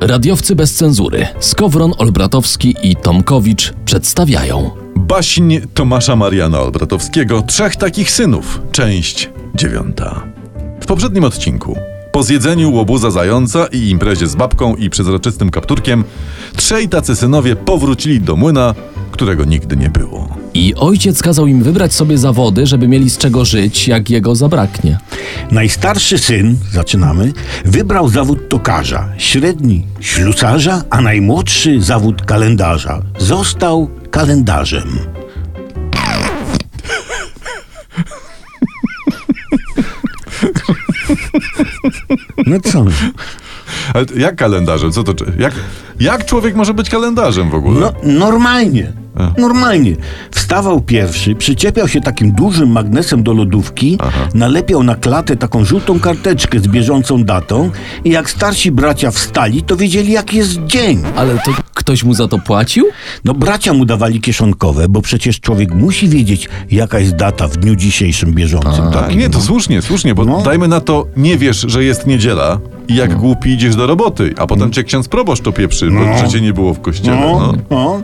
[0.00, 8.60] Radiowcy bez cenzury Skowron, Olbratowski i Tomkowicz przedstawiają Baśń Tomasza Mariana Olbratowskiego Trzech takich synów.
[8.72, 10.22] Część dziewiąta.
[10.80, 11.76] W poprzednim odcinku
[12.12, 16.04] po zjedzeniu łobuza zająca i imprezie z babką i przezroczystym kapturkiem
[16.56, 18.74] trzej tacy synowie powrócili do młyna,
[19.10, 20.28] którego nigdy nie było.
[20.54, 24.98] I ojciec kazał im wybrać sobie zawody, żeby mieli z czego żyć, jak jego zabraknie.
[25.50, 27.32] Najstarszy syn, zaczynamy,
[27.64, 33.02] wybrał zawód tokarza, średni ślusarza, a najmłodszy zawód kalendarza.
[33.18, 34.98] Został kalendarzem.
[42.46, 42.84] No co?
[43.94, 44.92] Ale jak kalendarzem?
[44.92, 45.14] Co to?
[45.14, 45.54] czy- Jak,
[46.00, 47.80] jak człowiek może być kalendarzem w ogóle?
[47.80, 48.92] No, normalnie.
[49.38, 49.96] Normalnie.
[50.30, 53.98] Wstawał pierwszy, przyczepiał się takim dużym magnesem do lodówki,
[54.34, 57.70] nalepiał na klatę taką żółtą karteczkę z bieżącą datą
[58.04, 61.02] i jak starsi bracia wstali, to wiedzieli jaki jest dzień.
[61.16, 62.86] Ale to ktoś mu za to płacił?
[63.24, 67.76] No bracia mu dawali kieszonkowe, bo przecież człowiek musi wiedzieć jaka jest data w dniu
[67.76, 68.84] dzisiejszym bieżącym.
[68.92, 69.44] Tak, takim, nie, to no.
[69.44, 70.42] słusznie, słusznie, bo No.
[70.42, 72.58] dajmy na to, nie wiesz, że jest niedziela
[72.90, 76.28] i jak głupi idziesz do roboty, a potem cię ksiądz proboszcz to pieprzy, bo że
[76.28, 77.16] cię nie było w kościele.
[77.20, 77.52] No, No.
[77.70, 78.00] no.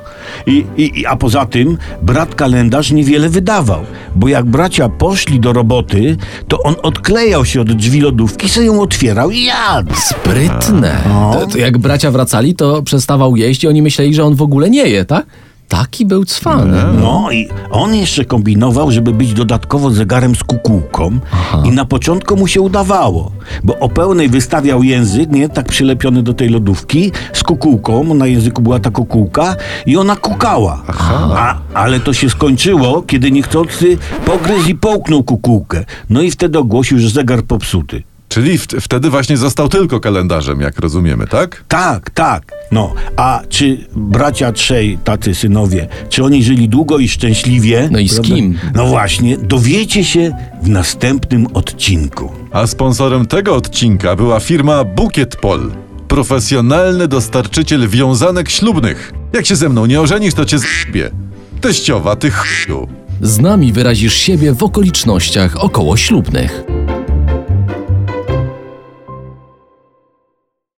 [0.47, 3.81] I, i, i, a poza tym brat kalendarz niewiele wydawał,
[4.17, 6.17] bo jak bracia poszli do roboty,
[6.49, 9.95] to on odklejał się od drzwi lodówki, sobie ją otwierał i jadł.
[9.95, 10.99] Sprytne.
[11.09, 11.31] No.
[11.41, 14.71] To, to jak bracia wracali, to przestawał jeść i oni myśleli, że on w ogóle
[14.71, 15.27] nie je, tak?
[15.69, 17.01] Taki był cwanem.
[17.01, 21.19] No i on jeszcze kombinował, żeby być dodatkowo zegarem z kukułką
[21.65, 23.33] i na początku mu się udawało,
[23.65, 28.63] bo o pełnej wystawiał język, nie, tak przylepiony do tej lodówki z kukułką, na języku
[28.63, 30.83] była ta kukułka i ona kukała.
[31.37, 35.85] A, ale to się skończyło, kiedy niechcący pogryzł i połknął kukułkę.
[36.11, 38.03] No i wtedy ogłosił, że zegar popsuty.
[38.37, 41.65] Czyli w, wtedy właśnie został tylko kalendarzem, jak rozumiemy, tak?
[41.69, 42.53] Tak, tak.
[42.73, 47.89] No, a czy bracia trzej, tacy synowie, czy oni żyli długo i szczęśliwie?
[47.93, 48.59] No i z kim?
[48.75, 52.33] No właśnie, dowiecie się w następnym odcinku.
[52.53, 55.73] A sponsorem tego odcinka była firma Bukiet Pol.
[56.09, 59.13] Profesjonalny dostarczyciel wiązanek ślubnych.
[59.33, 61.11] Jak się ze mną nie ożenisz, to cię zbie.
[61.61, 62.89] Teściowa, ty chuju.
[63.23, 66.76] Z nami wyrazisz siebie w okolicznościach okołoślubnych.